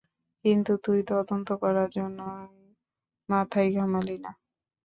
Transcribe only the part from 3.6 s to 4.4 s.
ঘামালি না।